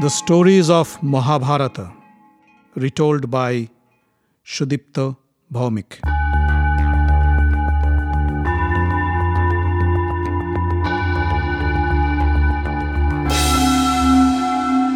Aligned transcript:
The 0.00 0.08
stories 0.08 0.70
of 0.70 1.00
Mahabharata, 1.04 1.92
retold 2.74 3.30
by 3.30 3.70
Sudipta 4.44 5.16
Bhaumik. 5.52 6.00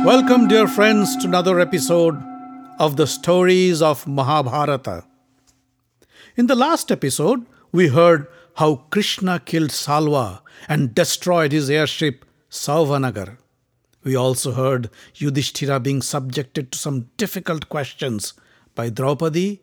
Welcome, 0.04 0.48
dear 0.48 0.66
friends, 0.66 1.16
to 1.18 1.28
another 1.28 1.60
episode 1.60 2.20
of 2.80 2.96
the 2.96 3.06
stories 3.06 3.80
of 3.80 4.04
Mahabharata. 4.04 5.04
In 6.36 6.48
the 6.48 6.56
last 6.56 6.90
episode, 6.90 7.46
we 7.70 7.86
heard 7.86 8.26
how 8.56 8.86
Krishna 8.90 9.38
killed 9.38 9.70
Salva 9.70 10.42
and 10.68 10.92
destroyed 10.92 11.52
his 11.52 11.70
airship 11.70 12.24
Sauvanagar. 12.50 13.38
We 14.04 14.16
also 14.16 14.52
heard 14.52 14.90
Yudhishthira 15.16 15.80
being 15.80 16.02
subjected 16.02 16.72
to 16.72 16.78
some 16.78 17.08
difficult 17.16 17.68
questions 17.68 18.34
by 18.74 18.90
Draupadi 18.90 19.62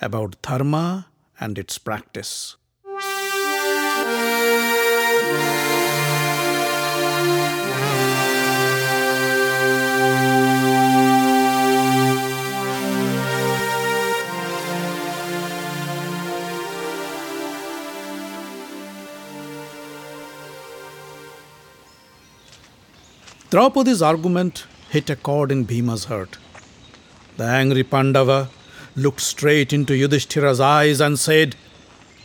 about 0.00 0.40
dharma 0.42 1.06
and 1.38 1.58
its 1.58 1.78
practice. 1.78 2.56
Draupadi's 23.48 24.02
argument 24.02 24.66
hit 24.90 25.08
a 25.08 25.14
chord 25.14 25.52
in 25.52 25.64
Bhima's 25.64 26.06
heart. 26.06 26.36
The 27.36 27.44
angry 27.44 27.84
Pandava 27.84 28.48
looked 28.96 29.20
straight 29.20 29.72
into 29.72 29.94
Yudhishthira's 29.94 30.58
eyes 30.58 31.00
and 31.00 31.16
said, 31.16 31.54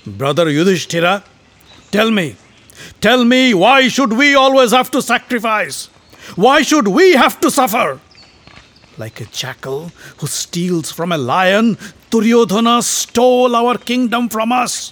Brother 0.08 0.50
Yudhishthira, 0.50 1.24
tell 1.92 2.10
me, 2.10 2.38
tell 3.02 3.24
me, 3.24 3.54
why 3.54 3.88
should 3.88 4.14
we 4.14 4.34
always 4.34 4.72
have 4.72 4.90
to 4.92 5.02
sacrifice? 5.02 5.88
Why 6.36 6.64
should 6.64 6.88
we 6.88 7.14
have 7.14 7.40
to 7.42 7.52
suffer? 7.52 8.00
Like 8.98 9.22
a 9.22 9.26
jackal 9.26 9.92
who 10.18 10.28
steals 10.28 10.92
from 10.92 11.12
a 11.12 11.20
lion, 11.20 11.78
Duryodhana 12.10 12.82
stole 12.82 13.56
our 13.56 13.78
kingdom 13.78 14.28
from 14.28 14.52
us. 14.52 14.92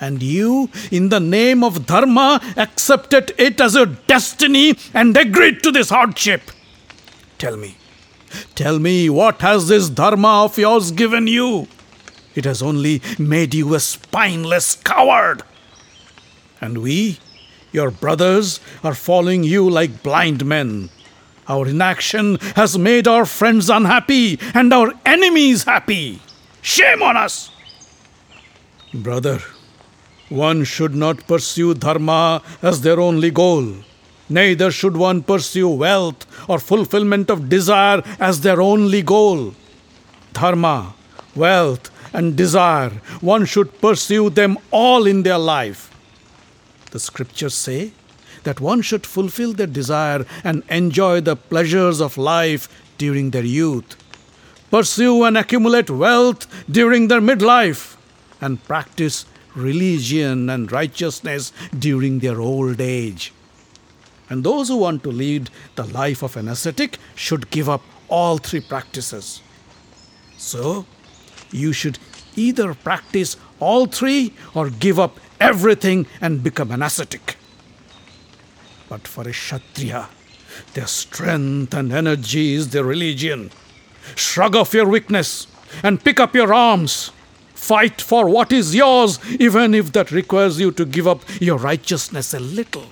And 0.00 0.22
you, 0.22 0.70
in 0.90 1.08
the 1.08 1.20
name 1.20 1.64
of 1.64 1.86
Dharma, 1.86 2.40
accepted 2.56 3.34
it 3.36 3.60
as 3.60 3.74
your 3.74 3.86
destiny 3.86 4.74
and 4.94 5.16
agreed 5.16 5.62
to 5.64 5.72
this 5.72 5.90
hardship. 5.90 6.50
Tell 7.38 7.56
me, 7.56 7.76
tell 8.54 8.78
me, 8.78 9.10
what 9.10 9.40
has 9.40 9.68
this 9.68 9.88
Dharma 9.88 10.44
of 10.44 10.56
yours 10.58 10.92
given 10.92 11.26
you? 11.26 11.66
It 12.34 12.44
has 12.44 12.62
only 12.62 13.02
made 13.18 13.54
you 13.54 13.74
a 13.74 13.80
spineless 13.80 14.76
coward. 14.76 15.42
And 16.60 16.78
we, 16.78 17.18
your 17.72 17.90
brothers, 17.90 18.60
are 18.84 18.94
following 18.94 19.42
you 19.42 19.68
like 19.68 20.02
blind 20.02 20.46
men. 20.46 20.90
Our 21.48 21.66
inaction 21.66 22.36
has 22.56 22.78
made 22.78 23.08
our 23.08 23.24
friends 23.24 23.70
unhappy 23.70 24.38
and 24.54 24.72
our 24.72 24.92
enemies 25.06 25.64
happy. 25.64 26.20
Shame 26.62 27.02
on 27.02 27.16
us! 27.16 27.50
Brother, 28.92 29.40
one 30.28 30.64
should 30.64 30.94
not 30.94 31.26
pursue 31.26 31.74
dharma 31.74 32.42
as 32.62 32.82
their 32.82 33.00
only 33.00 33.30
goal. 33.30 33.74
Neither 34.28 34.70
should 34.70 34.96
one 34.96 35.22
pursue 35.22 35.68
wealth 35.68 36.26
or 36.48 36.58
fulfillment 36.58 37.30
of 37.30 37.48
desire 37.48 38.02
as 38.20 38.42
their 38.42 38.60
only 38.60 39.02
goal. 39.02 39.54
Dharma, 40.34 40.94
wealth, 41.34 41.90
and 42.12 42.36
desire, 42.36 42.90
one 43.20 43.44
should 43.44 43.80
pursue 43.80 44.30
them 44.30 44.58
all 44.70 45.06
in 45.06 45.22
their 45.22 45.38
life. 45.38 45.90
The 46.90 47.00
scriptures 47.00 47.54
say 47.54 47.92
that 48.44 48.60
one 48.60 48.82
should 48.82 49.06
fulfill 49.06 49.52
their 49.52 49.66
desire 49.66 50.24
and 50.44 50.62
enjoy 50.70 51.20
the 51.20 51.36
pleasures 51.36 52.00
of 52.00 52.16
life 52.16 52.68
during 52.96 53.30
their 53.30 53.44
youth, 53.44 53.96
pursue 54.70 55.24
and 55.24 55.36
accumulate 55.36 55.90
wealth 55.90 56.46
during 56.70 57.08
their 57.08 57.20
midlife, 57.20 57.96
and 58.40 58.62
practice 58.64 59.26
religion 59.58 60.48
and 60.48 60.70
righteousness 60.70 61.52
during 61.78 62.20
their 62.20 62.40
old 62.40 62.80
age. 62.80 63.32
And 64.30 64.44
those 64.44 64.68
who 64.68 64.76
want 64.76 65.02
to 65.04 65.10
lead 65.10 65.50
the 65.74 65.84
life 65.84 66.22
of 66.22 66.36
an 66.36 66.48
ascetic 66.48 66.98
should 67.14 67.50
give 67.50 67.68
up 67.68 67.82
all 68.08 68.38
three 68.38 68.60
practices. 68.60 69.40
So, 70.36 70.86
you 71.50 71.72
should 71.72 71.98
either 72.36 72.74
practice 72.74 73.36
all 73.60 73.86
three 73.86 74.34
or 74.54 74.70
give 74.70 74.98
up 74.98 75.18
everything 75.40 76.06
and 76.20 76.42
become 76.42 76.70
an 76.70 76.82
ascetic. 76.82 77.36
But 78.88 79.06
for 79.06 79.28
a 79.28 79.32
Kshatriya, 79.32 80.08
their 80.74 80.86
strength 80.86 81.74
and 81.74 81.92
energy 81.92 82.54
is 82.54 82.70
their 82.70 82.84
religion. 82.84 83.50
Shrug 84.14 84.56
off 84.56 84.74
your 84.74 84.88
weakness 84.88 85.46
and 85.82 86.02
pick 86.02 86.20
up 86.20 86.34
your 86.34 86.54
arms. 86.54 87.10
Fight 87.58 88.00
for 88.00 88.30
what 88.30 88.50
is 88.50 88.74
yours, 88.74 89.18
even 89.38 89.74
if 89.74 89.92
that 89.92 90.10
requires 90.10 90.58
you 90.58 90.70
to 90.70 90.86
give 90.86 91.06
up 91.06 91.22
your 91.38 91.58
righteousness 91.58 92.32
a 92.32 92.38
little. 92.40 92.86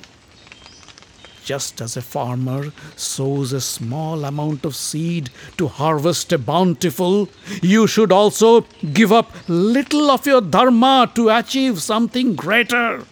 Just 1.45 1.81
as 1.81 1.97
a 1.97 2.03
farmer 2.03 2.73
sows 2.97 3.53
a 3.53 3.61
small 3.61 4.25
amount 4.25 4.67
of 4.67 4.75
seed 4.75 5.31
to 5.57 5.69
harvest 5.69 6.33
a 6.33 6.37
bountiful, 6.37 7.29
you 7.63 7.87
should 7.87 8.13
also 8.13 8.67
give 8.93 9.13
up 9.13 9.33
little 9.49 10.11
of 10.11 10.27
your 10.27 10.43
dharma 10.43 11.11
to 11.15 11.31
achieve 11.31 11.81
something 11.81 12.35
greater. 12.35 13.05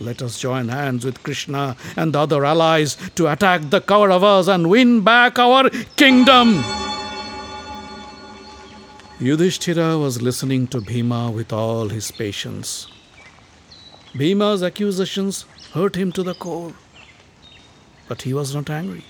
Let 0.00 0.20
us 0.20 0.38
join 0.38 0.68
hands 0.68 1.06
with 1.06 1.22
Krishna 1.22 1.76
and 1.96 2.12
the 2.12 2.18
other 2.18 2.44
allies 2.44 2.96
to 3.14 3.32
attack 3.32 3.70
the 3.70 3.80
Kauravas 3.80 4.48
and 4.48 4.68
win 4.68 5.02
back 5.02 5.38
our 5.38 5.70
kingdom. 5.96 6.62
Yudhishthira 9.20 9.96
was 9.96 10.20
listening 10.20 10.66
to 10.66 10.80
Bhima 10.80 11.30
with 11.30 11.52
all 11.52 11.88
his 11.88 12.10
patience. 12.10 12.88
Bhima's 14.12 14.60
accusations 14.60 15.44
hurt 15.72 15.94
him 15.94 16.10
to 16.12 16.24
the 16.24 16.34
core. 16.34 16.74
But 18.08 18.22
he 18.22 18.34
was 18.34 18.52
not 18.52 18.68
angry. 18.68 19.04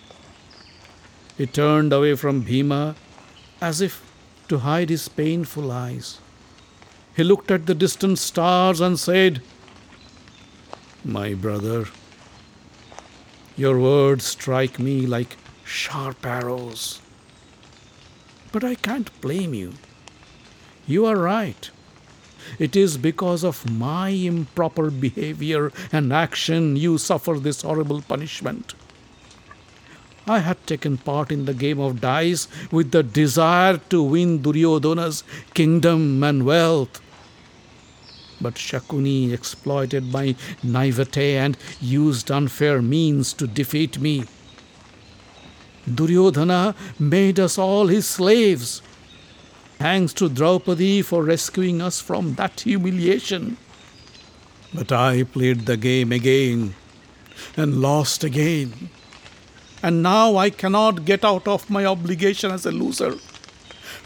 He 1.39 1.47
turned 1.47 1.91
away 1.91 2.17
from 2.17 2.43
Bhima 2.43 2.97
as 3.63 3.81
if 3.81 4.03
to 4.49 4.59
hide 4.59 4.91
his 4.91 5.09
painful 5.09 5.73
eyes. 5.73 6.19
He 7.17 7.25
looked 7.25 7.51
at 7.51 7.65
the 7.65 7.75
distant 7.75 8.19
stars 8.19 8.83
and 8.83 8.99
said, 8.99 9.41
My 11.03 11.33
brother, 11.33 11.87
your 13.57 13.81
words 13.81 14.27
strike 14.27 14.79
me 14.79 15.07
like 15.07 15.39
sharp 15.65 16.27
arrows. 16.27 17.01
But 18.53 18.65
I 18.65 18.75
can't 18.75 19.11
blame 19.23 19.55
you. 19.55 19.73
You 20.87 21.07
are 21.07 21.17
right. 21.17 21.71
It 22.59 22.77
is 22.77 22.99
because 22.99 23.43
of 23.43 23.71
my 23.71 24.11
improper 24.11 24.91
behavior 24.91 25.73
and 25.91 26.13
action 26.13 26.77
you 26.77 26.99
suffer 26.99 27.39
this 27.39 27.63
horrible 27.63 28.03
punishment. 28.03 28.75
I 30.27 30.39
had 30.39 30.67
taken 30.67 30.99
part 30.99 31.31
in 31.31 31.45
the 31.45 31.55
game 31.55 31.79
of 31.81 32.01
dice 32.01 32.49
with 32.71 32.93
the 32.93 33.03
desire 33.03 33.79
to 33.91 34.03
win 34.03 34.41
Duryodhana's 34.43 35.23
kingdom 35.53 36.23
and 36.23 36.47
wealth. 36.47 37.01
But 38.41 38.55
Shakuni 38.55 39.33
exploited 39.33 40.13
my 40.13 40.35
naivete 40.63 41.37
and 41.37 41.57
used 41.81 42.31
unfair 42.31 42.81
means 42.83 43.33
to 43.35 43.47
defeat 43.47 43.99
me. 44.01 44.25
Duryodhana 45.93 46.75
made 46.99 47.39
us 47.39 47.59
all 47.59 47.89
his 47.89 48.07
slaves. 48.07 48.81
Thanks 49.85 50.15
to 50.15 50.31
Draupadi 50.31 51.03
for 51.03 51.23
rescuing 51.23 51.83
us 51.83 52.01
from 52.01 52.37
that 52.37 52.61
humiliation. 52.61 53.59
But 54.73 54.91
I 54.91 55.25
played 55.25 55.67
the 55.67 55.77
game 55.77 56.11
again 56.11 56.75
and 57.55 57.83
lost 57.83 58.25
again 58.25 58.89
and 59.83 60.03
now 60.03 60.37
I 60.39 60.49
cannot 60.49 61.05
get 61.05 61.23
out 61.23 61.47
of 61.47 61.69
my 61.69 61.85
obligation 61.85 62.51
as 62.51 62.65
a 62.65 62.73
loser. 62.73 63.17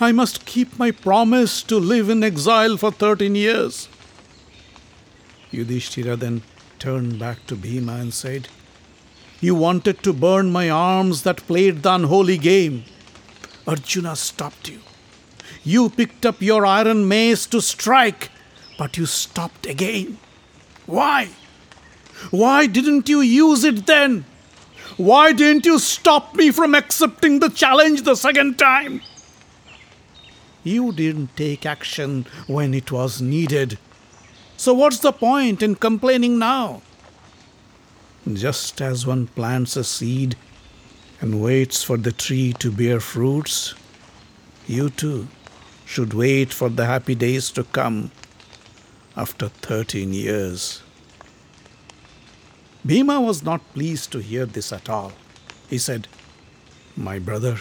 I 0.00 0.10
must 0.10 0.46
keep 0.46 0.76
my 0.80 0.90
promise 0.90 1.62
to 1.70 1.76
live 1.78 2.10
in 2.10 2.24
exile 2.24 2.76
for 2.76 2.90
13 2.90 3.36
years. 3.36 3.88
Yudhishthira 5.52 6.16
then 6.16 6.42
turned 6.80 7.20
back 7.20 7.46
to 7.46 7.54
Bhima 7.54 7.92
and 8.00 8.12
said, 8.12 8.48
You 9.40 9.54
wanted 9.54 10.02
to 10.02 10.12
burn 10.12 10.50
my 10.50 10.68
arms 10.68 11.22
that 11.22 11.46
played 11.46 11.84
the 11.84 11.94
unholy 11.94 12.36
game. 12.36 12.82
Arjuna 13.64 14.16
stopped 14.16 14.70
you. 14.70 14.80
You 15.64 15.90
picked 15.90 16.24
up 16.26 16.40
your 16.40 16.64
iron 16.64 17.08
mace 17.08 17.46
to 17.46 17.60
strike, 17.60 18.30
but 18.78 18.96
you 18.96 19.06
stopped 19.06 19.66
again. 19.66 20.18
Why? 20.86 21.30
Why 22.30 22.66
didn't 22.66 23.08
you 23.08 23.20
use 23.20 23.64
it 23.64 23.86
then? 23.86 24.24
why 24.98 25.32
didn't 25.32 25.64
you 25.64 25.78
stop 25.78 26.34
me 26.34 26.50
from 26.50 26.74
accepting 26.74 27.38
the 27.38 27.48
challenge 27.48 28.02
the 28.02 28.16
second 28.16 28.58
time? 28.58 29.00
You 30.64 30.92
didn't 30.92 31.36
take 31.36 31.64
action 31.64 32.26
when 32.48 32.74
it 32.74 32.90
was 32.90 33.22
needed. 33.22 33.78
So, 34.56 34.74
what's 34.74 34.98
the 34.98 35.12
point 35.12 35.62
in 35.62 35.76
complaining 35.76 36.38
now? 36.38 36.82
Just 38.30 38.82
as 38.82 39.06
one 39.06 39.28
plants 39.28 39.76
a 39.76 39.84
seed 39.84 40.36
and 41.20 41.40
waits 41.40 41.84
for 41.84 41.96
the 41.96 42.12
tree 42.12 42.52
to 42.54 42.72
bear 42.72 42.98
fruits, 42.98 43.74
you 44.66 44.90
too 44.90 45.28
should 45.88 46.12
wait 46.12 46.52
for 46.52 46.68
the 46.68 46.84
happy 46.84 47.14
days 47.14 47.50
to 47.50 47.64
come 47.64 48.10
after 49.16 49.48
13 49.48 50.12
years. 50.12 50.82
Bhima 52.84 53.18
was 53.22 53.42
not 53.42 53.62
pleased 53.72 54.12
to 54.12 54.18
hear 54.18 54.44
this 54.44 54.70
at 54.70 54.90
all. 54.90 55.12
He 55.70 55.78
said, 55.78 56.06
My 56.94 57.18
brother, 57.18 57.56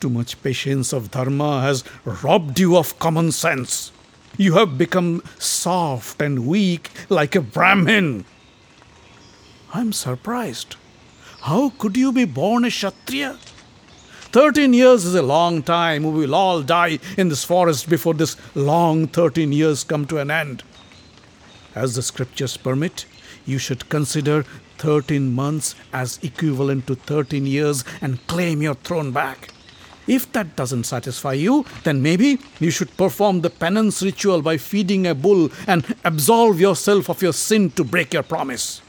too 0.00 0.08
much 0.08 0.42
patience 0.42 0.94
of 0.94 1.10
dharma 1.10 1.60
has 1.60 1.84
robbed 2.06 2.58
you 2.58 2.74
of 2.74 2.98
common 2.98 3.32
sense. 3.32 3.92
You 4.38 4.54
have 4.54 4.78
become 4.78 5.22
soft 5.38 6.22
and 6.22 6.46
weak 6.46 6.90
like 7.10 7.36
a 7.36 7.42
Brahmin. 7.42 8.24
I'm 9.74 9.92
surprised. 9.92 10.76
How 11.42 11.68
could 11.78 11.98
you 11.98 12.12
be 12.12 12.24
born 12.24 12.64
a 12.64 12.70
Kshatriya? 12.70 13.38
Thirteen 14.36 14.74
years 14.74 15.06
is 15.06 15.14
a 15.14 15.22
long 15.22 15.62
time. 15.62 16.02
We 16.02 16.10
will 16.10 16.34
all 16.34 16.60
die 16.60 16.98
in 17.16 17.30
this 17.30 17.42
forest 17.42 17.88
before 17.88 18.12
this 18.12 18.36
long 18.54 19.06
thirteen 19.06 19.50
years 19.50 19.82
come 19.82 20.04
to 20.08 20.18
an 20.18 20.30
end. 20.30 20.62
As 21.74 21.94
the 21.94 22.02
scriptures 22.02 22.58
permit, 22.58 23.06
you 23.46 23.56
should 23.56 23.88
consider 23.88 24.44
13 24.76 25.32
months 25.32 25.74
as 25.90 26.18
equivalent 26.22 26.86
to 26.88 26.96
13 26.96 27.46
years 27.46 27.82
and 28.02 28.26
claim 28.26 28.60
your 28.60 28.74
throne 28.74 29.10
back. 29.10 29.54
If 30.06 30.30
that 30.32 30.54
doesn't 30.54 30.84
satisfy 30.84 31.32
you, 31.32 31.64
then 31.84 32.02
maybe 32.02 32.38
you 32.60 32.70
should 32.70 32.94
perform 32.98 33.40
the 33.40 33.48
penance 33.48 34.02
ritual 34.02 34.42
by 34.42 34.58
feeding 34.58 35.06
a 35.06 35.14
bull 35.14 35.48
and 35.66 35.96
absolve 36.04 36.60
yourself 36.60 37.08
of 37.08 37.22
your 37.22 37.32
sin 37.32 37.70
to 37.70 37.84
break 37.84 38.12
your 38.12 38.22
promise. 38.22 38.82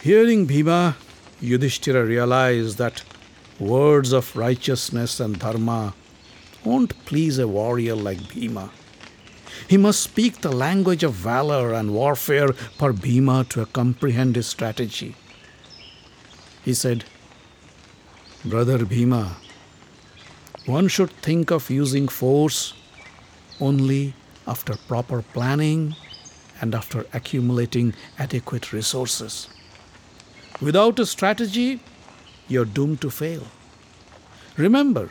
Hearing 0.00 0.46
Bhima, 0.46 0.96
Yudhishthira 1.42 2.06
realized 2.06 2.78
that 2.78 3.02
words 3.58 4.12
of 4.12 4.36
righteousness 4.36 5.20
and 5.20 5.38
dharma 5.38 5.94
won't 6.64 7.04
please 7.04 7.38
a 7.38 7.48
warrior 7.48 7.94
like 7.94 8.28
Bhima. 8.28 8.70
He 9.66 9.76
must 9.76 10.02
speak 10.02 10.40
the 10.40 10.52
language 10.52 11.02
of 11.02 11.12
valor 11.12 11.72
and 11.72 11.92
warfare 11.92 12.52
for 12.52 12.92
Bhima 12.92 13.44
to 13.50 13.66
comprehend 13.66 14.36
his 14.36 14.46
strategy. 14.46 15.16
He 16.64 16.74
said, 16.74 17.04
Brother 18.44 18.84
Bhima, 18.84 19.36
one 20.66 20.88
should 20.88 21.10
think 21.10 21.50
of 21.50 21.70
using 21.70 22.08
force 22.08 22.74
only 23.60 24.14
after 24.46 24.76
proper 24.86 25.22
planning 25.22 25.96
and 26.60 26.74
after 26.74 27.06
accumulating 27.12 27.94
adequate 28.18 28.72
resources. 28.72 29.48
Without 30.60 30.98
a 30.98 31.06
strategy, 31.06 31.80
you're 32.48 32.64
doomed 32.64 33.00
to 33.02 33.10
fail. 33.10 33.42
Remember, 34.56 35.10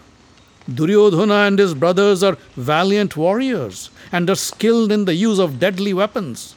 Duryodhana 0.70 1.48
and 1.48 1.60
his 1.60 1.74
brothers 1.74 2.24
are 2.24 2.38
valiant 2.56 3.16
warriors 3.16 3.90
and 4.12 4.30
are 4.30 4.36
skilled 4.36 4.92
in 4.92 5.06
the 5.06 5.16
use 5.16 5.40
of 5.40 5.60
deadly 5.60 5.94
weapons. 5.94 6.56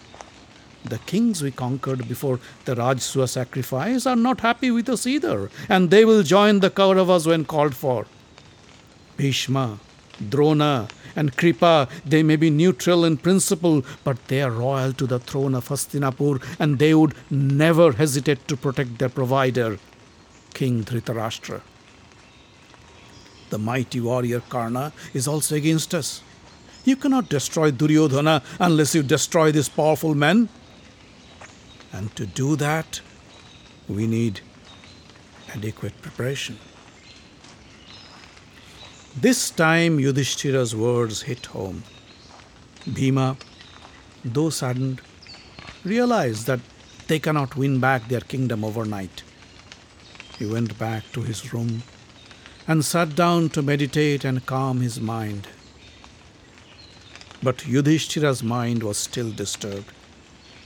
The 0.84 0.98
kings 0.98 1.42
we 1.42 1.50
conquered 1.50 2.08
before 2.08 2.40
the 2.64 2.74
Rajasuya 2.74 3.28
sacrifice 3.28 4.06
are 4.06 4.16
not 4.16 4.40
happy 4.40 4.70
with 4.70 4.88
us 4.88 5.06
either, 5.06 5.50
and 5.68 5.90
they 5.90 6.04
will 6.04 6.22
join 6.22 6.60
the 6.60 6.70
Kauravas 6.70 7.26
when 7.26 7.44
called 7.44 7.74
for. 7.74 8.06
Bhishma, 9.16 9.78
Drona, 10.28 10.88
and 11.14 11.36
Kripa, 11.36 11.88
they 12.04 12.22
may 12.22 12.36
be 12.36 12.50
neutral 12.50 13.04
in 13.04 13.18
principle, 13.18 13.84
but 14.04 14.26
they 14.28 14.40
are 14.42 14.50
royal 14.50 14.92
to 14.94 15.06
the 15.06 15.18
throne 15.18 15.54
of 15.54 15.68
Hastinapur, 15.68 16.42
and 16.58 16.78
they 16.78 16.94
would 16.94 17.14
never 17.30 17.92
hesitate 17.92 18.48
to 18.48 18.56
protect 18.56 18.98
their 18.98 19.08
provider, 19.10 19.78
King 20.54 20.84
Dhritarashtra. 20.84 21.60
The 23.50 23.58
mighty 23.58 24.00
warrior 24.00 24.40
Karna 24.40 24.92
is 25.12 25.26
also 25.26 25.56
against 25.56 25.94
us. 25.94 26.22
You 26.84 26.96
cannot 26.96 27.28
destroy 27.28 27.70
Duryodhana 27.70 28.42
unless 28.58 28.94
you 28.94 29.02
destroy 29.02 29.52
these 29.52 29.68
powerful 29.68 30.14
men. 30.14 30.48
And 31.92 32.14
to 32.16 32.26
do 32.26 32.56
that, 32.56 33.00
we 33.88 34.06
need 34.06 34.40
adequate 35.52 36.00
preparation. 36.00 36.58
This 39.16 39.50
time 39.50 39.98
Yudhishthira's 39.98 40.74
words 40.74 41.22
hit 41.22 41.46
home. 41.46 41.82
Bhima, 42.94 43.36
though 44.24 44.50
saddened, 44.50 45.00
realized 45.84 46.46
that 46.46 46.60
they 47.08 47.18
cannot 47.18 47.56
win 47.56 47.80
back 47.80 48.06
their 48.08 48.20
kingdom 48.20 48.64
overnight. 48.64 49.24
He 50.40 50.46
went 50.46 50.78
back 50.78 51.04
to 51.12 51.20
his 51.20 51.52
room 51.52 51.82
and 52.66 52.82
sat 52.82 53.14
down 53.14 53.50
to 53.50 53.60
meditate 53.60 54.24
and 54.24 54.46
calm 54.46 54.80
his 54.80 54.98
mind. 54.98 55.48
But 57.42 57.58
Yudhishthira's 57.58 58.42
mind 58.42 58.82
was 58.82 58.96
still 58.96 59.30
disturbed. 59.32 59.92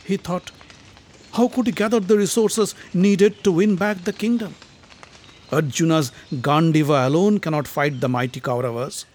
He 0.04 0.16
thought, 0.16 0.52
how 1.32 1.48
could 1.48 1.66
he 1.66 1.72
gather 1.72 1.98
the 1.98 2.16
resources 2.16 2.76
needed 2.94 3.42
to 3.42 3.50
win 3.50 3.74
back 3.74 4.04
the 4.04 4.12
kingdom? 4.12 4.54
Arjuna's 5.50 6.12
Gandiva 6.32 7.08
alone 7.08 7.40
cannot 7.40 7.66
fight 7.66 8.00
the 8.00 8.08
mighty 8.08 8.40
Kauravas. 8.40 9.06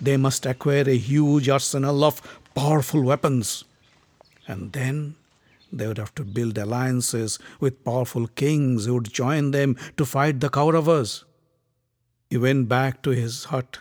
They 0.00 0.16
must 0.16 0.46
acquire 0.46 0.88
a 0.88 0.96
huge 0.96 1.48
arsenal 1.48 2.02
of 2.02 2.20
powerful 2.56 3.02
weapons. 3.02 3.64
And 4.48 4.72
then 4.72 5.14
they 5.72 5.86
would 5.86 5.98
have 5.98 6.14
to 6.14 6.24
build 6.24 6.58
alliances 6.58 7.38
with 7.60 7.84
powerful 7.84 8.26
kings 8.28 8.86
who 8.86 8.94
would 8.94 9.12
join 9.12 9.50
them 9.50 9.76
to 9.96 10.04
fight 10.04 10.40
the 10.40 10.48
Kauravas. 10.48 11.24
He 12.30 12.36
went 12.36 12.68
back 12.68 13.02
to 13.02 13.10
his 13.10 13.44
hut 13.44 13.78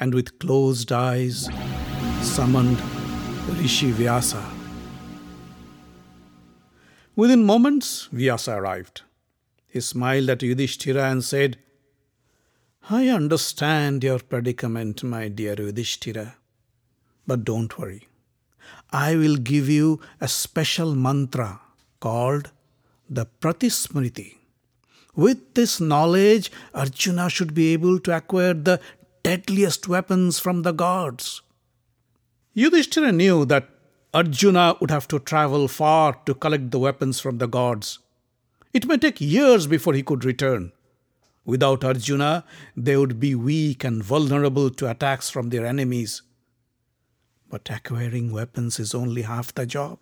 and 0.00 0.14
with 0.14 0.38
closed 0.38 0.92
eyes 0.92 1.48
summoned 2.22 2.80
Rishi 3.58 3.90
Vyasa. 3.90 4.44
Within 7.16 7.44
moments, 7.44 8.08
Vyasa 8.12 8.52
arrived. 8.52 9.02
He 9.66 9.80
smiled 9.80 10.30
at 10.30 10.42
Yudhishthira 10.42 11.10
and 11.10 11.24
said, 11.24 11.58
I 12.90 13.08
understand 13.08 14.02
your 14.02 14.20
predicament, 14.20 15.02
my 15.02 15.28
dear 15.28 15.54
Yudhishthira. 15.58 16.36
But 17.26 17.44
don't 17.44 17.76
worry. 17.78 18.07
I 18.92 19.16
will 19.16 19.36
give 19.36 19.68
you 19.68 20.00
a 20.20 20.28
special 20.28 20.94
mantra 20.94 21.60
called 22.00 22.50
the 23.08 23.26
Pratismriti. 23.40 24.36
With 25.14 25.54
this 25.54 25.80
knowledge, 25.80 26.52
Arjuna 26.74 27.28
should 27.28 27.54
be 27.54 27.72
able 27.72 27.98
to 28.00 28.16
acquire 28.16 28.54
the 28.54 28.80
deadliest 29.22 29.88
weapons 29.88 30.38
from 30.38 30.62
the 30.62 30.72
gods. 30.72 31.42
Yudhishthira 32.54 33.12
knew 33.12 33.44
that 33.44 33.68
Arjuna 34.14 34.76
would 34.80 34.90
have 34.90 35.06
to 35.08 35.18
travel 35.18 35.68
far 35.68 36.14
to 36.24 36.34
collect 36.34 36.70
the 36.70 36.78
weapons 36.78 37.20
from 37.20 37.38
the 37.38 37.46
gods. 37.46 37.98
It 38.72 38.86
may 38.86 38.96
take 38.96 39.20
years 39.20 39.66
before 39.66 39.94
he 39.94 40.02
could 40.02 40.24
return. 40.24 40.72
Without 41.44 41.84
Arjuna, 41.84 42.44
they 42.76 42.96
would 42.96 43.18
be 43.18 43.34
weak 43.34 43.84
and 43.84 44.02
vulnerable 44.02 44.70
to 44.70 44.90
attacks 44.90 45.30
from 45.30 45.48
their 45.48 45.66
enemies. 45.66 46.22
But 47.48 47.70
acquiring 47.70 48.32
weapons 48.32 48.78
is 48.78 48.94
only 48.94 49.22
half 49.22 49.54
the 49.54 49.66
job. 49.66 49.98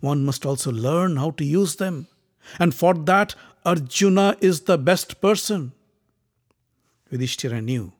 One 0.00 0.24
must 0.24 0.44
also 0.44 0.72
learn 0.72 1.16
how 1.16 1.30
to 1.32 1.44
use 1.44 1.76
them. 1.76 2.08
And 2.58 2.74
for 2.74 2.94
that, 2.94 3.34
Arjuna 3.64 4.36
is 4.40 4.62
the 4.62 4.78
best 4.78 5.20
person. 5.20 5.72
Yudhishthira 7.10 7.60
knew 7.60 7.92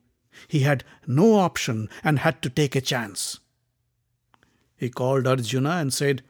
he 0.47 0.59
had 0.59 0.83
no 1.07 1.35
option 1.35 1.89
and 2.03 2.19
had 2.19 2.41
to 2.41 2.49
take 2.49 2.75
a 2.75 2.81
chance. 2.81 3.39
He 4.75 4.89
called 4.89 5.25
Arjuna 5.25 5.71
and 5.71 5.93
said, 5.93 6.23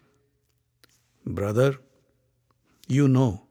Brother, 1.25 1.77
you 2.87 3.07
know 3.07 3.47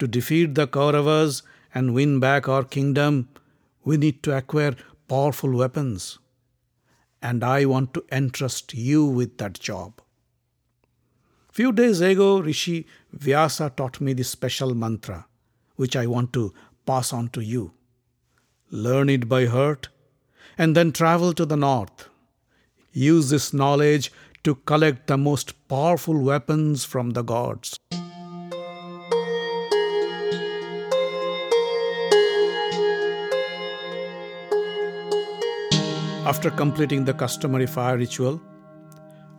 to 0.00 0.08
defeat 0.08 0.54
the 0.54 0.66
Kauravas 0.66 1.42
and 1.74 1.94
win 1.94 2.18
back 2.18 2.48
our 2.48 2.64
kingdom, 2.64 3.28
we 3.84 3.96
need 3.96 4.22
to 4.24 4.36
acquire 4.36 4.74
powerful 5.08 5.52
weapons. 5.52 6.18
And 7.22 7.44
I 7.44 7.64
want 7.66 7.92
to 7.94 8.04
entrust 8.10 8.74
you 8.74 9.04
with 9.04 9.38
that 9.38 9.54
job. 9.60 10.00
Few 11.52 11.72
days 11.72 12.00
ago, 12.00 12.40
Rishi 12.40 12.86
Vyasa 13.12 13.70
taught 13.76 14.00
me 14.00 14.12
this 14.12 14.30
special 14.30 14.74
mantra, 14.74 15.26
which 15.76 15.96
I 15.96 16.06
want 16.06 16.32
to 16.34 16.54
pass 16.86 17.12
on 17.12 17.28
to 17.30 17.40
you. 17.40 17.72
Learn 18.70 19.08
it 19.08 19.28
by 19.28 19.46
heart, 19.46 19.88
and 20.56 20.76
then 20.76 20.92
travel 20.92 21.32
to 21.34 21.44
the 21.44 21.56
north. 21.56 22.08
Use 22.92 23.30
this 23.30 23.52
knowledge 23.52 24.12
to 24.44 24.54
collect 24.54 25.06
the 25.06 25.18
most 25.18 25.68
powerful 25.68 26.18
weapons 26.18 26.84
from 26.84 27.10
the 27.10 27.22
gods. 27.22 27.76
After 36.30 36.48
completing 36.48 37.04
the 37.04 37.12
customary 37.12 37.66
fire 37.66 37.98
ritual, 37.98 38.40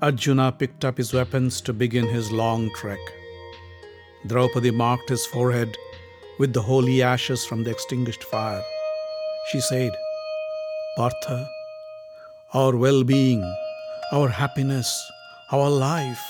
Arjuna 0.02 0.52
picked 0.52 0.84
up 0.84 0.98
his 0.98 1.14
weapons 1.14 1.62
to 1.62 1.72
begin 1.72 2.06
his 2.06 2.34
long 2.34 2.70
trek. 2.76 3.00
Draupadi 4.28 4.72
marked 4.72 5.08
his 5.08 5.26
forehead 5.26 5.78
with 6.38 6.52
the 6.52 6.62
holy 6.62 7.02
ashes 7.02 7.46
from 7.46 7.64
the 7.64 7.72
extinguished 7.72 8.26
fire. 8.26 8.62
She 9.50 9.62
said, 9.62 9.94
Partha, 10.98 11.50
our 12.54 12.76
well 12.76 13.06
being, 13.06 13.42
our 14.12 14.28
happiness, 14.28 14.92
our 15.54 15.70
life, 15.70 16.26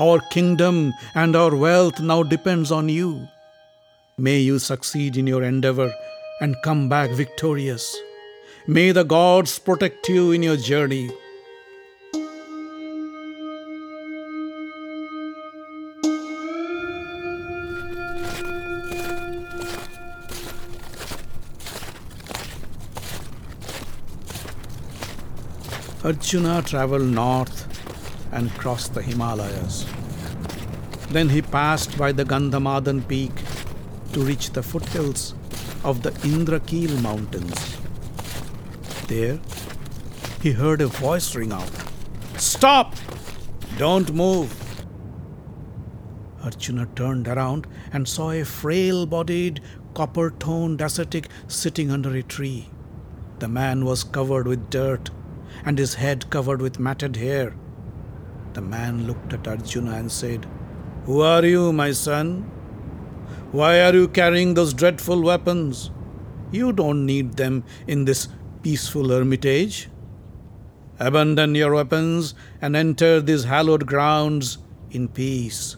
our 0.00 0.18
kingdom, 0.32 0.92
and 1.14 1.36
our 1.36 1.54
wealth 1.54 2.00
now 2.00 2.24
depends 2.24 2.72
on 2.72 2.88
you. 2.88 3.28
May 4.18 4.40
you 4.40 4.58
succeed 4.58 5.16
in 5.16 5.28
your 5.28 5.44
endeavor 5.44 5.94
and 6.40 6.56
come 6.64 6.88
back 6.88 7.10
victorious. 7.10 7.96
May 8.68 8.92
the 8.92 9.02
gods 9.02 9.58
protect 9.58 10.08
you 10.08 10.30
in 10.30 10.44
your 10.44 10.56
journey. 10.56 11.10
Arjuna 26.04 26.62
traveled 26.62 27.02
north 27.02 27.66
and 28.30 28.48
crossed 28.52 28.94
the 28.94 29.02
Himalayas. 29.02 29.86
Then 31.10 31.28
he 31.28 31.42
passed 31.42 31.98
by 31.98 32.12
the 32.12 32.24
Gandhamadan 32.24 33.08
peak 33.08 33.32
to 34.12 34.20
reach 34.20 34.50
the 34.50 34.62
foothills 34.62 35.34
of 35.82 36.02
the 36.02 36.12
Indrakil 36.22 37.02
mountains. 37.02 37.81
There, 39.12 39.40
he 40.40 40.52
heard 40.52 40.80
a 40.80 40.86
voice 40.86 41.34
ring 41.34 41.52
out 41.52 41.70
Stop! 42.38 42.94
Don't 43.76 44.10
move! 44.14 44.50
Arjuna 46.42 46.86
turned 46.96 47.28
around 47.28 47.66
and 47.92 48.08
saw 48.08 48.30
a 48.30 48.42
frail 48.42 49.04
bodied, 49.04 49.60
copper 49.92 50.30
toned 50.30 50.80
ascetic 50.80 51.28
sitting 51.46 51.90
under 51.90 52.14
a 52.16 52.22
tree. 52.22 52.70
The 53.38 53.48
man 53.48 53.84
was 53.84 54.02
covered 54.02 54.48
with 54.48 54.70
dirt 54.70 55.10
and 55.66 55.76
his 55.76 55.92
head 55.92 56.30
covered 56.30 56.62
with 56.62 56.78
matted 56.78 57.16
hair. 57.16 57.54
The 58.54 58.62
man 58.62 59.06
looked 59.06 59.34
at 59.34 59.46
Arjuna 59.46 59.92
and 59.92 60.10
said, 60.10 60.46
Who 61.04 61.20
are 61.20 61.44
you, 61.44 61.70
my 61.70 61.92
son? 61.92 62.50
Why 63.50 63.82
are 63.82 63.92
you 63.92 64.08
carrying 64.08 64.54
those 64.54 64.72
dreadful 64.72 65.20
weapons? 65.20 65.90
You 66.50 66.72
don't 66.72 67.04
need 67.04 67.34
them 67.34 67.64
in 67.86 68.06
this 68.06 68.28
peaceful 68.62 69.08
hermitage. 69.08 69.88
Abandon 70.98 71.54
your 71.54 71.74
weapons 71.74 72.34
and 72.60 72.76
enter 72.76 73.20
these 73.20 73.44
hallowed 73.44 73.86
grounds 73.86 74.58
in 74.90 75.08
peace. 75.08 75.76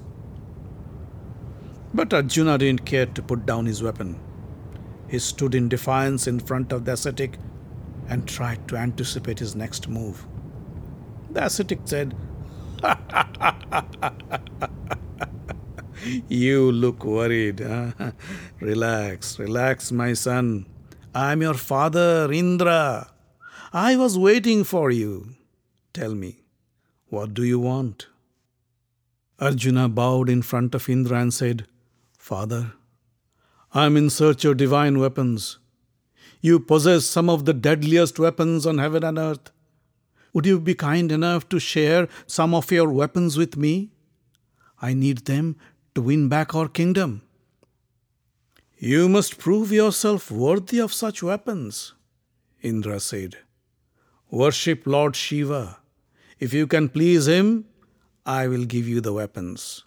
But 1.95 2.13
Arjuna 2.13 2.59
didn't 2.59 2.85
care 2.85 3.07
to 3.07 3.23
put 3.23 3.47
down 3.47 3.67
his 3.67 3.83
weapon. 3.83 4.21
He 5.09 5.19
stood 5.19 5.55
in 5.55 5.69
defiance 5.69 6.27
in 6.27 6.41
front 6.41 6.73
of 6.73 6.85
the 6.85 6.93
ascetic 6.93 7.39
and 8.09 8.29
tried 8.29 8.67
to 8.69 8.77
anticipate 8.77 9.39
his 9.39 9.55
next 9.55 9.89
move. 9.89 10.27
The 11.31 11.45
ascetic 11.45 11.81
said, 11.85 12.15
You 16.29 16.71
look 16.71 17.05
worried. 17.05 17.61
Huh? 17.61 18.13
relax, 18.61 19.39
relax, 19.39 19.91
my 19.91 20.13
son. 20.13 20.67
I'm 21.17 21.43
your 21.43 21.55
father, 21.55 22.33
Indra. 22.33 23.13
I 23.73 23.95
was 23.95 24.19
waiting 24.19 24.65
for 24.65 24.91
you. 24.91 25.37
Tell 25.93 26.13
me, 26.13 26.41
what 27.09 27.35
do 27.35 27.45
you 27.45 27.61
want? 27.61 28.09
Arjuna 29.39 29.89
bowed 29.89 30.29
in 30.29 30.43
front 30.43 30.75
of 30.75 30.89
Indra 30.89 31.21
and 31.21 31.33
said, 31.33 31.69
Father, 32.19 32.73
I 33.73 33.87
am 33.87 33.97
in 33.97 34.11
search 34.11 34.45
of 34.45 34.57
divine 34.57 34.99
weapons. 34.99 35.59
You 36.41 36.59
possess 36.59 37.05
some 37.07 37.31
of 37.31 37.45
the 37.45 37.55
deadliest 37.55 38.19
weapons 38.19 38.67
on 38.67 38.79
heaven 38.79 39.05
and 39.05 39.17
earth. 39.17 39.53
Would 40.33 40.47
you 40.47 40.59
be 40.59 40.75
kind 40.75 41.13
enough 41.13 41.49
to 41.51 41.61
share 41.61 42.09
some 42.27 42.55
of 42.55 42.73
your 42.73 42.91
weapons 42.91 43.37
with 43.39 43.57
me? 43.57 43.93
I 44.83 44.95
need 44.95 45.27
them 45.27 45.55
to 45.95 46.03
win 46.03 46.29
back 46.29 46.57
our 46.57 46.67
kingdom. 46.67 47.23
You 48.85 49.09
must 49.09 49.39
prove 49.39 49.73
yourself 49.73 50.31
worthy 50.31 50.79
of 50.79 50.93
such 50.93 51.23
weapons, 51.23 51.95
Indra 52.61 53.01
said. 53.01 53.39
Worship 54.31 54.87
Lord 54.87 55.17
Shiva. 55.17 55.79
If 56.39 56.53
you 56.53 56.67
can 56.67 56.91
please 56.91 57.27
him, 57.27 57.65
I 58.27 58.47
will 58.47 58.67
give 58.67 58.87
you 58.87 59.01
the 59.01 59.15
weapons. 59.15 59.85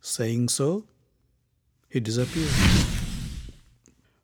Saying 0.00 0.48
so, 0.48 0.84
he 1.90 2.00
disappeared. 2.00 2.54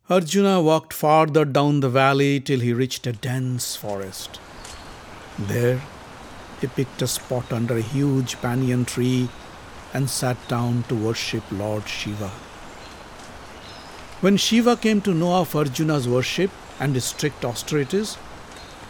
Arjuna 0.09 0.59
walked 0.63 0.91
farther 0.91 1.45
down 1.45 1.81
the 1.81 1.89
valley 1.89 2.39
till 2.39 2.61
he 2.61 2.73
reached 2.73 3.05
a 3.05 3.13
dense 3.13 3.75
forest. 3.75 4.39
There, 5.37 5.83
he 6.61 6.65
picked 6.65 7.03
a 7.03 7.07
spot 7.07 7.53
under 7.53 7.77
a 7.77 7.91
huge 7.93 8.41
banyan 8.41 8.85
tree 8.85 9.29
and 9.93 10.09
sat 10.09 10.47
down 10.47 10.81
to 10.89 10.95
worship 10.95 11.43
Lord 11.51 11.87
Shiva. 11.87 12.31
When 14.21 14.37
Shiva 14.37 14.77
came 14.77 15.01
to 15.01 15.13
know 15.13 15.35
of 15.35 15.55
Arjuna's 15.55 16.07
worship 16.07 16.49
and 16.79 16.95
his 16.95 17.03
strict 17.03 17.43
austerities, 17.43 18.17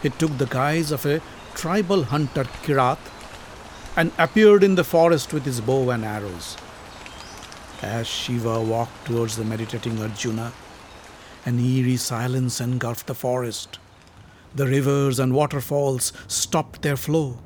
he 0.00 0.10
took 0.10 0.38
the 0.38 0.46
guise 0.46 0.92
of 0.92 1.04
a 1.04 1.20
tribal 1.54 2.04
hunter 2.04 2.44
Kirat 2.62 2.98
and 3.96 4.12
appeared 4.18 4.62
in 4.62 4.76
the 4.76 4.84
forest 4.84 5.32
with 5.32 5.44
his 5.44 5.60
bow 5.60 5.90
and 5.90 6.04
arrows. 6.04 6.56
As 7.82 8.06
Shiva 8.06 8.60
walked 8.62 9.04
towards 9.06 9.36
the 9.36 9.44
meditating 9.44 10.00
Arjuna, 10.00 10.52
an 11.44 11.58
eerie 11.58 11.96
silence 11.96 12.60
engulfed 12.60 13.06
the 13.06 13.14
forest. 13.14 13.78
The 14.54 14.66
rivers 14.66 15.18
and 15.18 15.34
waterfalls 15.34 16.12
stopped 16.28 16.82
their 16.82 16.96
flow. 16.96 17.38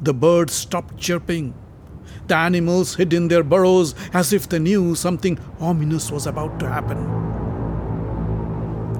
The 0.00 0.14
birds 0.14 0.54
stopped 0.54 0.98
chirping. 0.98 1.54
The 2.28 2.36
animals 2.36 2.94
hid 2.94 3.12
in 3.12 3.28
their 3.28 3.42
burrows 3.42 3.94
as 4.12 4.32
if 4.32 4.48
they 4.48 4.58
knew 4.58 4.94
something 4.94 5.38
ominous 5.60 6.10
was 6.10 6.26
about 6.26 6.58
to 6.60 6.68
happen. 6.68 6.98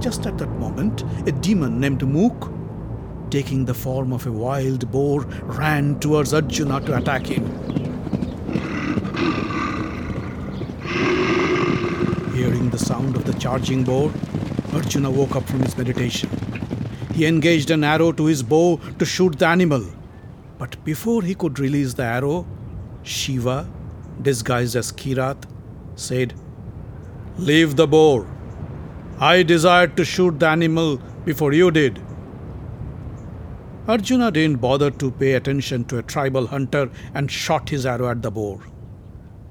Just 0.01 0.27
at 0.27 0.39
that 0.39 0.51
moment, 0.59 1.05
a 1.29 1.33
demon 1.33 1.79
named 1.81 2.03
Mook, 2.07 2.51
taking 3.31 3.65
the 3.65 3.75
form 3.75 4.13
of 4.13 4.27
a 4.27 4.33
wild 4.33 4.91
boar, 4.91 5.23
ran 5.45 5.99
towards 6.01 6.35
Arjuna 6.35 6.81
to 6.81 6.97
attack 6.97 7.27
him. 7.27 7.45
Hearing 12.35 12.71
the 12.71 12.79
sound 12.79 13.15
of 13.15 13.25
the 13.25 13.35
charging 13.35 13.85
boar, 13.85 14.13
Arjuna 14.73 15.11
woke 15.11 15.37
up 15.37 15.47
from 15.47 15.61
his 15.61 15.77
meditation. 15.79 16.29
He 17.15 17.27
engaged 17.27 17.71
an 17.71 17.85
arrow 17.85 18.11
to 18.13 18.25
his 18.25 18.43
bow 18.43 18.81
to 18.99 19.05
shoot 19.05 19.39
the 19.39 19.47
animal. 19.47 19.85
But 20.59 20.83
before 20.85 21.23
he 21.23 21.35
could 21.35 21.59
release 21.59 21.95
the 21.95 22.05
arrow, 22.05 22.47
Shiva, 23.03 23.69
disguised 24.21 24.77
as 24.77 24.93
Kirat, 24.93 25.45
said, 25.97 26.35
Leave 27.39 27.77
the 27.77 27.87
boar. 27.87 28.27
I 29.19 29.43
desired 29.43 29.97
to 29.97 30.05
shoot 30.05 30.39
the 30.39 30.49
animal 30.49 30.99
before 31.25 31.53
you 31.53 31.71
did. 31.71 32.01
Arjuna 33.89 34.31
didn't 34.31 34.61
bother 34.61 34.91
to 34.91 35.11
pay 35.11 35.33
attention 35.33 35.85
to 35.87 35.99
a 35.99 36.03
tribal 36.03 36.47
hunter 36.47 36.91
and 37.15 37.31
shot 37.31 37.69
his 37.69 37.85
arrow 37.85 38.09
at 38.11 38.23
the 38.23 38.31
boar. 38.31 38.61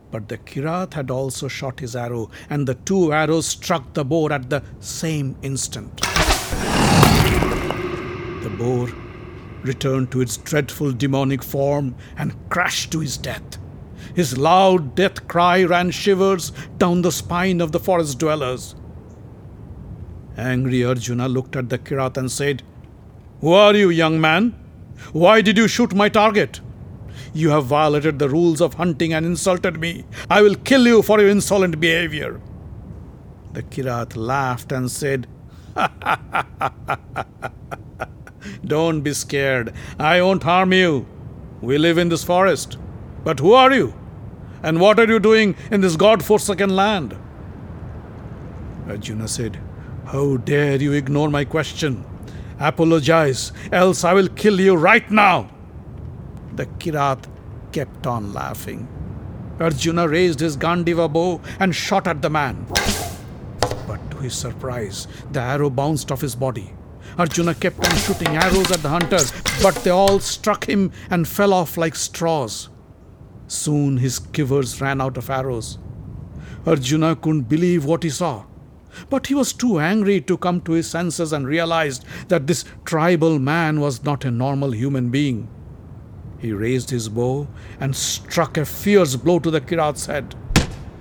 But 0.09 0.29
the 0.29 0.37
Kirat 0.37 0.93
had 0.93 1.11
also 1.11 1.47
shot 1.47 1.79
his 1.79 1.95
arrow, 1.95 2.29
and 2.49 2.67
the 2.67 2.75
two 2.75 3.13
arrows 3.13 3.47
struck 3.47 3.93
the 3.93 4.05
boar 4.05 4.31
at 4.31 4.49
the 4.49 4.63
same 4.79 5.35
instant. 5.41 6.01
The 8.41 8.49
boar 8.57 8.89
returned 9.63 10.11
to 10.11 10.21
its 10.21 10.37
dreadful 10.37 10.91
demonic 10.91 11.43
form 11.43 11.95
and 12.17 12.35
crashed 12.49 12.91
to 12.91 12.99
his 12.99 13.17
death. 13.17 13.57
His 14.15 14.37
loud 14.37 14.95
death 14.95 15.27
cry 15.27 15.63
ran 15.63 15.91
shivers 15.91 16.51
down 16.77 17.01
the 17.01 17.11
spine 17.11 17.61
of 17.61 17.71
the 17.71 17.79
forest 17.79 18.19
dwellers. 18.19 18.75
Angry 20.37 20.83
Arjuna 20.83 21.27
looked 21.27 21.55
at 21.55 21.69
the 21.69 21.77
Kirat 21.77 22.17
and 22.17 22.31
said, 22.31 22.63
Who 23.41 23.53
are 23.53 23.75
you, 23.75 23.89
young 23.89 24.19
man? 24.19 24.55
Why 25.13 25.41
did 25.41 25.57
you 25.57 25.67
shoot 25.67 25.93
my 25.93 26.09
target? 26.09 26.61
You 27.33 27.49
have 27.49 27.65
violated 27.65 28.19
the 28.19 28.29
rules 28.29 28.61
of 28.61 28.75
hunting 28.75 29.13
and 29.13 29.25
insulted 29.25 29.79
me. 29.79 30.05
I 30.29 30.41
will 30.41 30.55
kill 30.55 30.87
you 30.87 31.01
for 31.01 31.19
your 31.19 31.29
insolent 31.29 31.79
behavior. 31.79 32.41
The 33.53 33.63
Kirat 33.63 34.15
laughed 34.15 34.71
and 34.71 34.89
said, 34.89 35.27
Don't 38.71 39.01
be 39.01 39.13
scared. 39.13 39.73
I 39.99 40.21
won't 40.21 40.43
harm 40.43 40.71
you. 40.71 41.05
We 41.59 41.77
live 41.77 41.97
in 41.97 42.07
this 42.07 42.23
forest. 42.23 42.77
But 43.25 43.39
who 43.39 43.51
are 43.51 43.73
you? 43.73 43.93
And 44.63 44.79
what 44.79 44.97
are 44.97 45.07
you 45.07 45.19
doing 45.19 45.57
in 45.71 45.81
this 45.81 45.97
god 45.97 46.23
forsaken 46.23 46.73
land? 46.73 47.17
Arjuna 48.87 49.27
said, 49.27 49.59
How 50.05 50.37
dare 50.37 50.77
you 50.77 50.93
ignore 50.93 51.29
my 51.29 51.43
question? 51.43 52.05
Apologize, 52.59 53.51
else 53.73 54.05
I 54.05 54.13
will 54.13 54.29
kill 54.29 54.61
you 54.61 54.77
right 54.77 55.11
now. 55.11 55.49
The 56.55 56.67
Kirat 56.67 57.25
kept 57.73 58.07
on 58.07 58.31
laughing. 58.31 58.87
Arjuna 59.59 60.07
raised 60.07 60.39
his 60.39 60.55
Gandiva 60.55 61.11
bow 61.11 61.41
and 61.59 61.75
shot 61.75 62.07
at 62.07 62.21
the 62.21 62.29
man. 62.29 62.65
But 63.85 64.11
to 64.11 64.17
his 64.19 64.33
surprise, 64.33 65.09
the 65.33 65.41
arrow 65.41 65.69
bounced 65.69 66.09
off 66.09 66.21
his 66.21 66.35
body. 66.35 66.73
Arjuna 67.17 67.55
kept 67.55 67.85
on 67.85 67.95
shooting 67.97 68.35
arrows 68.37 68.71
at 68.71 68.81
the 68.81 68.89
hunter, 68.89 69.19
but 69.61 69.75
they 69.83 69.89
all 69.89 70.19
struck 70.19 70.67
him 70.67 70.91
and 71.09 71.27
fell 71.27 71.53
off 71.53 71.77
like 71.77 71.95
straws. 71.95 72.69
Soon 73.47 73.97
his 73.97 74.19
quivers 74.19 74.79
ran 74.79 75.01
out 75.01 75.17
of 75.17 75.29
arrows. 75.29 75.77
Arjuna 76.65 77.15
couldn't 77.15 77.49
believe 77.49 77.85
what 77.85 78.03
he 78.03 78.09
saw. 78.09 78.45
But 79.09 79.27
he 79.27 79.33
was 79.33 79.53
too 79.53 79.79
angry 79.79 80.21
to 80.21 80.37
come 80.37 80.61
to 80.61 80.73
his 80.73 80.89
senses 80.89 81.33
and 81.33 81.47
realized 81.47 82.05
that 82.27 82.47
this 82.47 82.65
tribal 82.85 83.39
man 83.39 83.79
was 83.79 84.03
not 84.03 84.25
a 84.25 84.31
normal 84.31 84.71
human 84.73 85.09
being. 85.09 85.47
He 86.39 86.53
raised 86.53 86.89
his 86.89 87.07
bow 87.07 87.47
and 87.79 87.95
struck 87.95 88.57
a 88.57 88.65
fierce 88.65 89.15
blow 89.15 89.39
to 89.39 89.51
the 89.51 89.61
Kirat's 89.61 90.07
head. 90.07 90.35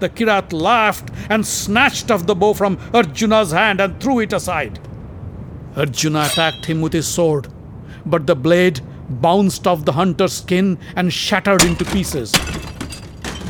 The 0.00 0.08
Kirat 0.08 0.52
laughed 0.52 1.10
and 1.28 1.46
snatched 1.46 2.10
off 2.10 2.26
the 2.26 2.34
bow 2.34 2.54
from 2.54 2.78
Arjuna's 2.92 3.52
hand 3.52 3.80
and 3.80 4.00
threw 4.00 4.20
it 4.20 4.32
aside. 4.32 4.78
Arjuna 5.76 6.22
attacked 6.22 6.66
him 6.66 6.80
with 6.80 6.92
his 6.92 7.06
sword, 7.06 7.48
but 8.04 8.26
the 8.26 8.34
blade 8.34 8.80
bounced 9.08 9.66
off 9.66 9.84
the 9.84 9.92
hunter's 9.92 10.32
skin 10.32 10.78
and 10.96 11.12
shattered 11.12 11.64
into 11.64 11.84
pieces. 11.84 12.32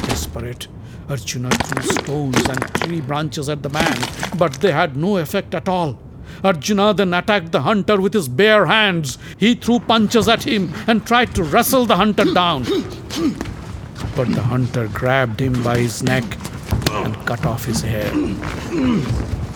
Desperate, 0.03 0.69
Arjuna 1.09 1.51
threw 1.51 1.83
stones 1.83 2.49
and 2.49 2.75
tree 2.75 3.01
branches 3.01 3.49
at 3.49 3.63
the 3.63 3.69
man, 3.71 3.99
but 4.39 4.55
they 4.55 4.73
had 4.73 4.97
no 4.97 5.17
effect 5.17 5.55
at 5.55 5.69
all. 5.69 5.99
Arjuna 6.45 6.95
then 6.95 7.13
attacked 7.13 7.53
the 7.53 7.63
hunter 7.63 8.01
with 8.01 8.15
his 8.15 8.29
bare 8.29 8.67
hands. 8.67 9.19
He 9.39 9.55
threw 9.55 9.81
punches 9.81 10.29
at 10.29 10.45
him 10.45 10.73
and 10.87 11.07
tried 11.07 11.35
to 11.35 11.43
wrestle 11.43 11.87
the 11.87 11.97
hunter 11.97 12.25
down. 12.25 12.63
But 14.17 14.29
the 14.35 14.43
hunter 14.43 14.89
grabbed 14.89 15.41
him 15.41 15.63
by 15.63 15.79
his 15.79 16.03
neck 16.03 16.25
and 16.91 17.15
cut 17.27 17.45
off 17.45 17.65
his 17.65 17.83
hair. 17.83 18.11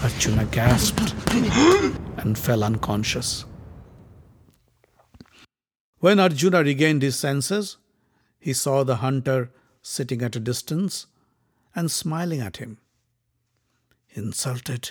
Arjuna 0.04 0.44
gasped 0.44 1.14
and 2.18 2.36
fell 2.38 2.62
unconscious. 2.62 3.46
When 5.98 6.20
Arjuna 6.20 6.62
regained 6.62 7.00
his 7.00 7.18
senses, 7.18 7.78
he 8.38 8.52
saw 8.52 8.84
the 8.84 8.96
hunter 8.96 9.50
sitting 9.80 10.20
at 10.20 10.36
a 10.36 10.40
distance 10.40 11.06
and 11.74 11.90
smiling 11.90 12.42
at 12.42 12.58
him. 12.58 12.76
Insulted 14.10 14.90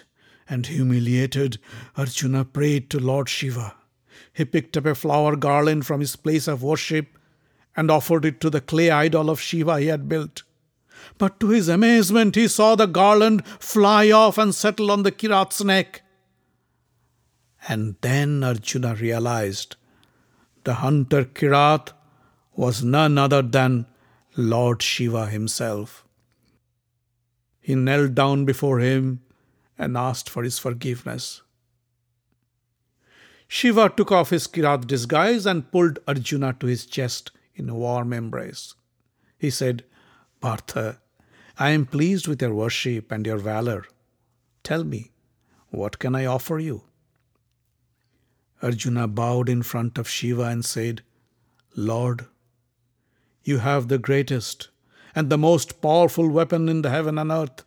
and 0.50 0.66
humiliated, 0.66 1.60
Arjuna 1.96 2.44
prayed 2.44 2.90
to 2.90 3.00
Lord 3.00 3.30
Shiva. 3.30 3.76
He 4.34 4.46
picked 4.46 4.76
up 4.78 4.88
a 4.88 4.96
flower 4.96 5.36
garland 5.36 5.86
from 5.86 6.00
his 6.00 6.16
place 6.16 6.48
of 6.48 6.64
worship 6.64 7.20
and 7.76 7.92
offered 7.92 8.26
it 8.26 8.42
to 8.42 8.50
the 8.50 8.62
clay 8.62 8.90
idol 8.90 9.30
of 9.30 9.40
Shiva 9.40 9.80
he 9.80 9.88
had 9.88 10.10
built. 10.10 10.42
But 11.18 11.40
to 11.40 11.50
his 11.50 11.70
amazement, 11.70 12.36
he 12.36 12.48
saw 12.48 12.76
the 12.76 12.86
garland 12.86 13.46
fly 13.48 14.12
off 14.12 14.38
and 14.38 14.54
settle 14.54 14.92
on 14.92 15.04
the 15.04 15.12
Kirat's 15.12 15.64
neck. 15.64 16.02
And 17.68 17.96
then 18.02 18.44
Arjuna 18.44 18.96
realized 18.96 19.76
the 20.64 20.76
hunter 20.76 21.26
Kirat 21.26 21.92
was 22.56 22.84
none 22.84 23.18
other 23.18 23.42
than 23.42 23.86
Lord 24.36 24.82
Shiva 24.82 25.28
himself. 25.28 26.06
He 27.62 27.76
knelt 27.76 28.16
down 28.16 28.46
before 28.46 28.80
him 28.80 29.22
and 29.78 29.98
asked 29.98 30.30
for 30.30 30.44
his 30.44 30.60
forgiveness. 30.60 31.42
Shiva 33.48 33.90
took 33.96 34.12
off 34.12 34.32
his 34.32 34.48
Kirat 34.48 34.88
disguise 34.88 35.46
and 35.46 35.72
pulled 35.72 36.00
Arjuna 36.08 36.54
to 36.60 36.68
his 36.68 36.86
chest 36.86 37.32
in 37.56 37.70
a 37.70 37.76
warm 37.76 38.12
embrace. 38.12 38.74
He 39.38 39.50
said, 39.50 39.84
Partha, 40.42 41.00
I 41.58 41.70
am 41.70 41.86
pleased 41.86 42.28
with 42.28 42.42
your 42.42 42.54
worship 42.54 43.12
and 43.12 43.26
your 43.26 43.38
valor. 43.38 43.86
Tell 44.64 44.84
me, 44.84 45.12
what 45.70 46.00
can 46.00 46.16
I 46.16 46.26
offer 46.26 46.58
you? 46.58 46.84
Arjuna 48.62 49.08
bowed 49.08 49.50
in 49.50 49.62
front 49.62 49.98
of 49.98 50.10
Shiva 50.10 50.44
and 50.44 50.66
said, 50.66 51.04
Lord, 51.76 52.26
you 53.44 53.60
have 53.60 53.88
the 53.88 53.98
greatest 53.98 54.70
and 55.14 55.30
the 55.30 55.38
most 55.38 55.82
powerful 55.82 56.30
weapon 56.30 56.70
in 56.70 56.82
the 56.82 56.90
heaven 56.90 57.18
and 57.18 57.32
earth, 57.32 57.64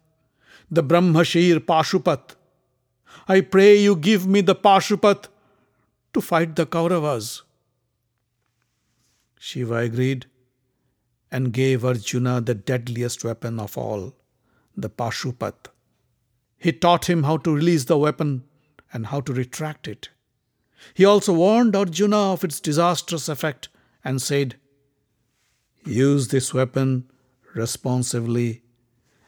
the 0.70 0.82
Brahmashir 0.82 1.60
Pashupat. 1.60 2.34
I 3.28 3.40
pray 3.40 3.76
you 3.76 3.94
give 3.94 4.26
me 4.26 4.40
the 4.40 4.54
Pashupat 4.54 5.26
to 6.12 6.20
fight 6.20 6.56
the 6.56 6.66
Kauravas. 6.66 7.42
Shiva 9.38 9.76
agreed 9.76 10.26
and 11.30 11.52
gave 11.52 11.84
Arjuna 11.84 12.40
the 12.40 12.54
deadliest 12.54 13.24
weapon 13.24 13.58
of 13.58 13.76
all, 13.76 14.14
the 14.76 14.88
Pashupat. 14.88 15.68
He 16.58 16.72
taught 16.72 17.08
him 17.08 17.24
how 17.24 17.36
to 17.38 17.54
release 17.54 17.84
the 17.84 17.98
weapon 17.98 18.44
and 18.92 19.06
how 19.06 19.20
to 19.20 19.32
retract 19.32 19.88
it. 19.88 20.08
He 20.94 21.04
also 21.04 21.32
warned 21.32 21.74
Arjuna 21.74 22.32
of 22.32 22.44
its 22.44 22.60
disastrous 22.60 23.28
effect 23.28 23.68
and 24.04 24.22
said, 24.22 24.56
Use 25.84 26.28
this 26.28 26.52
weapon 26.52 27.10
responsively 27.54 28.62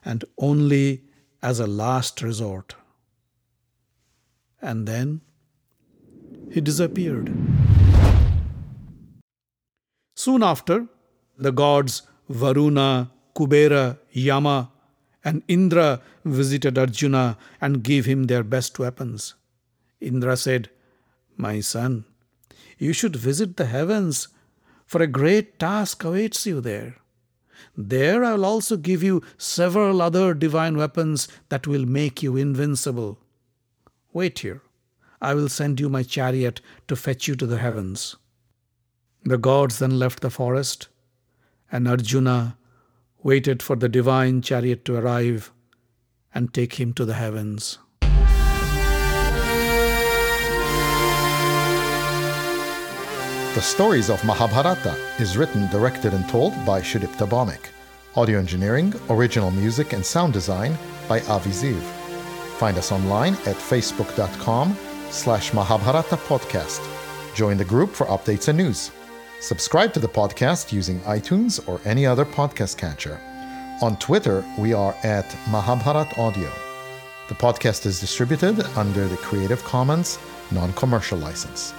and 0.04 0.24
only 0.38 1.04
as 1.42 1.60
a 1.60 1.66
last 1.66 2.22
resort. 2.22 2.74
And 4.60 4.86
then 4.86 5.20
he 6.50 6.60
disappeared. 6.60 7.32
Soon 10.14 10.42
after, 10.42 10.88
the 11.38 11.52
gods 11.52 12.02
Varuna, 12.28 13.10
Kubera, 13.34 13.98
Yama, 14.10 14.70
and 15.24 15.42
Indra 15.48 16.00
visited 16.24 16.76
Arjuna 16.76 17.38
and 17.60 17.82
gave 17.82 18.04
him 18.04 18.24
their 18.24 18.42
best 18.42 18.78
weapons. 18.78 19.34
Indra 20.00 20.36
said, 20.36 20.70
my 21.36 21.60
son, 21.60 22.04
you 22.78 22.92
should 22.92 23.16
visit 23.16 23.56
the 23.56 23.66
heavens, 23.66 24.28
for 24.86 25.02
a 25.02 25.06
great 25.06 25.58
task 25.58 26.04
awaits 26.04 26.46
you 26.46 26.60
there. 26.60 26.96
There 27.76 28.24
I 28.24 28.34
will 28.34 28.44
also 28.44 28.76
give 28.76 29.02
you 29.02 29.22
several 29.36 30.00
other 30.02 30.34
divine 30.34 30.76
weapons 30.76 31.28
that 31.48 31.66
will 31.66 31.86
make 31.86 32.22
you 32.22 32.36
invincible. 32.36 33.18
Wait 34.12 34.40
here. 34.40 34.62
I 35.20 35.34
will 35.34 35.48
send 35.48 35.80
you 35.80 35.88
my 35.88 36.02
chariot 36.02 36.60
to 36.86 36.96
fetch 36.96 37.28
you 37.28 37.34
to 37.36 37.46
the 37.46 37.58
heavens. 37.58 38.16
The 39.24 39.38
gods 39.38 39.78
then 39.78 39.98
left 39.98 40.20
the 40.20 40.30
forest, 40.30 40.88
and 41.70 41.86
Arjuna 41.88 42.56
waited 43.22 43.62
for 43.62 43.76
the 43.76 43.88
divine 43.88 44.42
chariot 44.42 44.84
to 44.84 44.96
arrive 44.96 45.52
and 46.34 46.52
take 46.52 46.74
him 46.74 46.92
to 46.94 47.04
the 47.04 47.14
heavens. 47.14 47.78
The 53.54 53.62
Stories 53.62 54.08
of 54.08 54.24
Mahabharata 54.24 54.94
is 55.18 55.36
written, 55.36 55.68
directed, 55.70 56.14
and 56.14 56.28
told 56.28 56.52
by 56.64 56.80
Sudipta 56.80 57.26
Bhaumik. 57.26 57.70
Audio 58.14 58.38
engineering, 58.38 58.94
original 59.10 59.50
music, 59.50 59.92
and 59.94 60.06
sound 60.06 60.32
design 60.32 60.78
by 61.08 61.20
Avi 61.22 61.50
Ziv. 61.50 61.80
Find 62.58 62.76
us 62.76 62.92
online 62.92 63.34
at 63.46 63.56
facebook.com 63.56 64.76
slash 65.10 65.52
Mahabharata 65.54 66.16
Podcast. 66.16 66.86
Join 67.34 67.56
the 67.56 67.64
group 67.64 67.90
for 67.90 68.06
updates 68.06 68.48
and 68.48 68.58
news. 68.58 68.92
Subscribe 69.40 69.92
to 69.94 70.00
the 70.00 70.08
podcast 70.08 70.72
using 70.72 70.98
iTunes 71.00 71.66
or 71.68 71.80
any 71.84 72.04
other 72.04 72.24
podcast 72.24 72.76
catcher. 72.76 73.20
On 73.80 73.96
Twitter, 73.98 74.44
we 74.58 74.72
are 74.72 74.96
at 75.04 75.32
Mahabharat 75.48 76.18
Audio. 76.18 76.50
The 77.28 77.36
podcast 77.36 77.86
is 77.86 78.00
distributed 78.00 78.60
under 78.76 79.06
the 79.06 79.16
Creative 79.18 79.62
Commons 79.62 80.18
non 80.50 80.72
commercial 80.72 81.18
license. 81.18 81.72